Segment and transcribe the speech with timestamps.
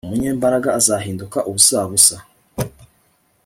[0.05, 2.15] umunyambaraga azahinduka ubusabusa